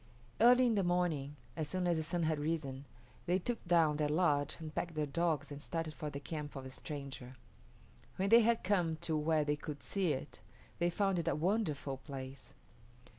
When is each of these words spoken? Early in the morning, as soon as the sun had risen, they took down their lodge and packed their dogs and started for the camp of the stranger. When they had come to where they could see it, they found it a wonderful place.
Early 0.39 0.65
in 0.65 0.73
the 0.73 0.83
morning, 0.83 1.35
as 1.55 1.67
soon 1.69 1.85
as 1.85 1.95
the 1.97 2.01
sun 2.01 2.23
had 2.23 2.39
risen, 2.39 2.85
they 3.27 3.37
took 3.37 3.63
down 3.67 3.97
their 3.97 4.09
lodge 4.09 4.57
and 4.59 4.73
packed 4.73 4.95
their 4.95 5.05
dogs 5.05 5.51
and 5.51 5.61
started 5.61 5.93
for 5.93 6.09
the 6.09 6.19
camp 6.19 6.55
of 6.55 6.63
the 6.63 6.71
stranger. 6.71 7.35
When 8.15 8.29
they 8.29 8.41
had 8.41 8.63
come 8.63 8.95
to 9.01 9.15
where 9.15 9.43
they 9.45 9.55
could 9.57 9.83
see 9.83 10.13
it, 10.13 10.39
they 10.79 10.89
found 10.89 11.19
it 11.19 11.27
a 11.27 11.35
wonderful 11.35 11.97
place. 11.97 12.55